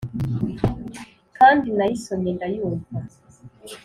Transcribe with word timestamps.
kandi 1.37 1.67
nayisomye 1.77 2.31
ndayumva 2.35 2.97